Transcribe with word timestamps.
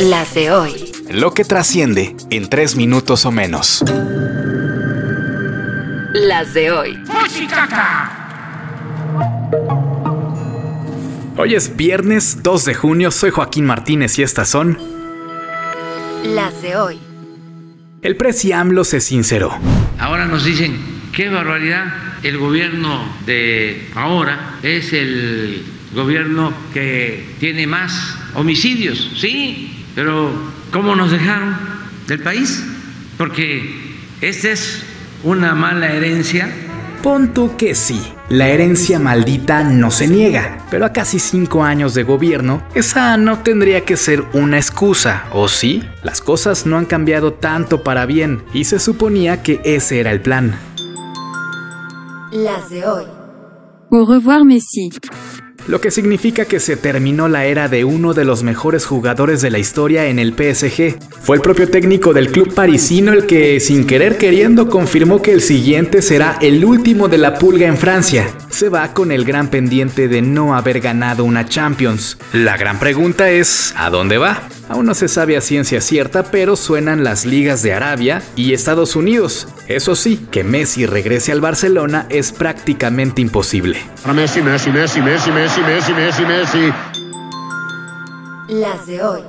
Las 0.00 0.32
de 0.34 0.50
hoy. 0.50 0.92
Lo 1.10 1.34
que 1.34 1.44
trasciende 1.44 2.16
en 2.30 2.48
tres 2.48 2.74
minutos 2.74 3.26
o 3.26 3.30
menos. 3.30 3.84
Las 6.14 6.54
de 6.54 6.70
hoy. 6.70 6.98
Hoy 11.36 11.54
es 11.54 11.76
viernes 11.76 12.42
2 12.42 12.64
de 12.64 12.74
junio, 12.74 13.10
soy 13.10 13.30
Joaquín 13.30 13.66
Martínez 13.66 14.18
y 14.18 14.22
estas 14.22 14.48
son... 14.48 14.78
Las 16.24 16.62
de 16.62 16.76
hoy. 16.76 16.98
El 18.00 18.16
presi 18.16 18.52
AMLO 18.52 18.84
se 18.84 19.02
sinceró. 19.02 19.52
Ahora 19.98 20.24
nos 20.24 20.46
dicen, 20.46 20.78
qué 21.12 21.28
barbaridad, 21.28 21.92
el 22.22 22.38
gobierno 22.38 23.04
de 23.26 23.90
ahora 23.94 24.58
es 24.62 24.94
el 24.94 25.62
gobierno 25.94 26.54
que 26.72 27.34
tiene 27.38 27.66
más 27.66 28.16
homicidios, 28.34 29.12
sí, 29.18 29.76
pero 30.00 30.30
¿cómo 30.72 30.96
nos 30.96 31.10
dejaron 31.10 31.54
del 32.06 32.22
país? 32.22 32.64
Porque 33.18 33.98
esta 34.22 34.48
es 34.48 34.82
una 35.24 35.54
mala 35.54 35.92
herencia. 35.92 36.50
Pon 37.02 37.34
tú 37.34 37.54
que 37.58 37.74
sí, 37.74 38.00
la 38.30 38.48
herencia 38.48 38.98
maldita 38.98 39.62
no 39.62 39.90
se 39.90 40.08
niega, 40.08 40.64
pero 40.70 40.86
a 40.86 40.94
casi 40.94 41.18
cinco 41.18 41.64
años 41.64 41.92
de 41.92 42.04
gobierno, 42.04 42.62
esa 42.74 43.18
no 43.18 43.40
tendría 43.40 43.84
que 43.84 43.98
ser 43.98 44.24
una 44.32 44.56
excusa, 44.56 45.26
¿o 45.34 45.48
sí? 45.48 45.86
Las 46.02 46.22
cosas 46.22 46.64
no 46.64 46.78
han 46.78 46.86
cambiado 46.86 47.34
tanto 47.34 47.82
para 47.82 48.06
bien 48.06 48.42
y 48.54 48.64
se 48.64 48.78
suponía 48.78 49.42
que 49.42 49.60
ese 49.64 50.00
era 50.00 50.12
el 50.12 50.22
plan. 50.22 50.58
Las 52.32 52.70
de 52.70 52.86
hoy. 52.86 53.04
Au 53.92 54.06
revoir 54.06 54.46
Messi. 54.46 54.88
Lo 55.66 55.80
que 55.80 55.90
significa 55.90 56.46
que 56.46 56.58
se 56.58 56.76
terminó 56.76 57.28
la 57.28 57.44
era 57.44 57.68
de 57.68 57.84
uno 57.84 58.14
de 58.14 58.24
los 58.24 58.42
mejores 58.42 58.86
jugadores 58.86 59.40
de 59.40 59.50
la 59.50 59.58
historia 59.58 60.06
en 60.06 60.18
el 60.18 60.32
PSG. 60.32 60.98
Fue 61.22 61.36
el 61.36 61.42
propio 61.42 61.68
técnico 61.68 62.12
del 62.12 62.32
club 62.32 62.54
parisino 62.54 63.12
el 63.12 63.26
que, 63.26 63.60
sin 63.60 63.86
querer 63.86 64.18
queriendo, 64.18 64.68
confirmó 64.68 65.22
que 65.22 65.32
el 65.32 65.42
siguiente 65.42 66.02
será 66.02 66.38
el 66.40 66.64
último 66.64 67.08
de 67.08 67.18
la 67.18 67.34
pulga 67.34 67.66
en 67.66 67.76
Francia. 67.76 68.26
Se 68.50 68.68
va 68.68 68.92
con 68.92 69.12
el 69.12 69.24
gran 69.24 69.48
pendiente 69.48 70.08
de 70.08 70.22
no 70.22 70.54
haber 70.54 70.80
ganado 70.80 71.24
una 71.24 71.46
Champions. 71.46 72.18
La 72.32 72.56
gran 72.56 72.78
pregunta 72.78 73.30
es, 73.30 73.72
¿a 73.76 73.90
dónde 73.90 74.18
va? 74.18 74.42
Aún 74.68 74.86
no 74.86 74.94
se 74.94 75.08
sabe 75.08 75.36
a 75.36 75.40
ciencia 75.40 75.80
cierta, 75.80 76.24
pero 76.24 76.56
suenan 76.56 77.02
las 77.02 77.24
ligas 77.24 77.62
de 77.62 77.72
Arabia 77.72 78.22
y 78.36 78.52
Estados 78.52 78.96
Unidos. 78.96 79.48
Eso 79.68 79.94
sí, 79.94 80.26
que 80.30 80.44
Messi 80.44 80.84
regrese 80.86 81.32
al 81.32 81.40
Barcelona 81.40 82.06
es 82.08 82.32
prácticamente 82.32 83.22
imposible. 83.22 83.78
Para 84.02 84.14
Messi, 84.14 84.42
Messi, 84.42 84.70
Messi, 84.70 85.00
Messi, 85.00 85.30
Messi, 85.30 85.60
Messi, 85.62 85.92
Messi, 85.92 86.22
Messi. 86.24 86.72
Las 88.48 88.86
de 88.86 89.02
hoy. 89.02 89.20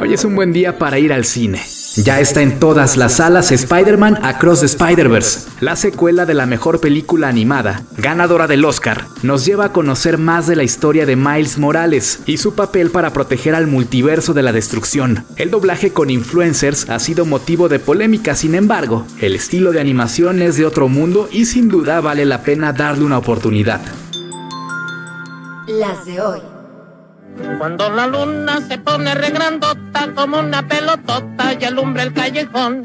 Hoy 0.00 0.14
es 0.14 0.24
un 0.24 0.34
buen 0.34 0.52
día 0.52 0.78
para 0.78 0.98
ir 0.98 1.12
al 1.12 1.24
cine. 1.24 1.60
Ya 1.96 2.20
está 2.20 2.40
en 2.40 2.60
todas 2.60 2.96
las 2.96 3.14
salas 3.14 3.50
Spider-Man 3.50 4.20
Across 4.22 4.60
the 4.60 4.66
Spider-Verse, 4.66 5.48
la 5.60 5.74
secuela 5.74 6.24
de 6.24 6.34
la 6.34 6.46
mejor 6.46 6.80
película 6.80 7.26
animada, 7.26 7.82
ganadora 7.96 8.46
del 8.46 8.64
Oscar, 8.64 9.06
nos 9.24 9.44
lleva 9.44 9.66
a 9.66 9.72
conocer 9.72 10.16
más 10.16 10.46
de 10.46 10.54
la 10.54 10.62
historia 10.62 11.04
de 11.04 11.16
Miles 11.16 11.58
Morales 11.58 12.20
y 12.26 12.36
su 12.36 12.54
papel 12.54 12.90
para 12.90 13.12
proteger 13.12 13.56
al 13.56 13.66
multiverso 13.66 14.34
de 14.34 14.42
la 14.42 14.52
destrucción. 14.52 15.24
El 15.34 15.50
doblaje 15.50 15.92
con 15.92 16.10
influencers 16.10 16.88
ha 16.88 17.00
sido 17.00 17.26
motivo 17.26 17.68
de 17.68 17.80
polémica, 17.80 18.36
sin 18.36 18.54
embargo, 18.54 19.04
el 19.20 19.34
estilo 19.34 19.72
de 19.72 19.80
animación 19.80 20.42
es 20.42 20.56
de 20.56 20.66
otro 20.66 20.88
mundo 20.88 21.28
y 21.32 21.46
sin 21.46 21.68
duda 21.68 22.00
vale 22.00 22.24
la 22.24 22.42
pena 22.42 22.72
darle 22.72 23.04
una 23.04 23.18
oportunidad. 23.18 23.80
Las 25.66 26.06
de 26.06 26.20
hoy. 26.20 26.49
Cuando 27.58 27.90
la 27.90 28.06
luna 28.06 28.60
se 28.66 28.78
pone 28.78 29.14
regrandota 29.14 30.12
como 30.14 30.40
una 30.40 30.66
pelotota 30.66 31.54
y 31.58 31.64
alumbra 31.64 32.02
el 32.02 32.12
callejón. 32.12 32.82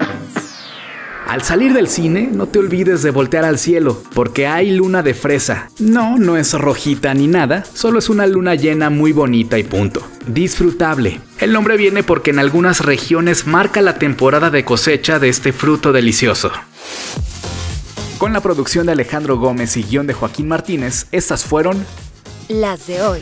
Al 1.28 1.42
salir 1.42 1.74
del 1.74 1.88
cine, 1.88 2.30
no 2.32 2.46
te 2.46 2.60
olvides 2.60 3.02
de 3.02 3.10
voltear 3.10 3.46
al 3.46 3.58
cielo, 3.58 4.02
porque 4.14 4.46
hay 4.46 4.70
luna 4.70 5.02
de 5.02 5.16
fresa. 5.16 5.70
No, 5.80 6.18
no 6.18 6.38
es 6.38 6.54
rojita 6.54 7.14
ni 7.16 7.28
nada, 7.28 7.66
solo 7.74 7.98
es 7.98 8.10
una 8.10 8.28
luna 8.28 8.54
llena 8.54 8.92
muy 8.92 9.12
bonita 9.12 9.58
y 9.58 9.64
punto. 9.64 10.04
Disfrutable. 10.28 11.20
El 11.40 11.52
nombre 11.52 11.78
viene 11.78 12.04
porque 12.04 12.30
en 12.30 12.38
algunas 12.38 12.82
regiones 12.82 13.48
marca 13.48 13.82
la 13.82 13.96
temporada 13.96 14.52
de 14.52 14.66
cosecha 14.66 15.18
de 15.18 15.30
este 15.30 15.52
fruto 15.52 15.92
delicioso. 15.92 16.52
Con 18.20 18.32
la 18.32 18.42
producción 18.42 18.86
de 18.86 18.92
Alejandro 18.92 19.38
Gómez 19.38 19.78
y 19.78 19.84
guion 19.84 20.06
de 20.06 20.14
Joaquín 20.14 20.48
Martínez, 20.48 21.08
estas 21.12 21.44
fueron... 21.44 21.84
Las 22.50 22.86
de 22.86 23.02
hoy. 23.02 23.22